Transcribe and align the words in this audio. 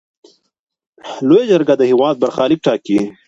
لویه 1.27 1.45
جرګه 1.51 1.73
د 1.77 1.81
هیواد 1.91 2.15
برخلیک 2.23 2.59
ټاکي. 2.65 2.99